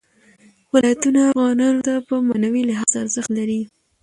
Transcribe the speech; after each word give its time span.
ولایتونه 0.73 1.19
افغانانو 1.31 1.81
ته 1.87 1.93
په 2.07 2.15
معنوي 2.27 2.61
لحاظ 2.69 2.91
ارزښت 3.03 3.31
لري. 3.37 3.61